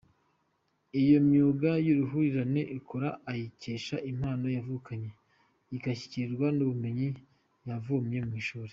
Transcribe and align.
Iyo 1.01 1.17
myuga 1.27 1.69
y’uruhurirane 1.85 2.61
akora 2.77 3.09
ayikesha 3.31 3.95
impano 4.11 4.45
yavukanye 4.55 5.09
igashyigikirwa 5.75 6.47
n’ubumenyi 6.55 7.07
yavomye 7.67 8.19
mu 8.27 8.33
ishuri. 8.43 8.69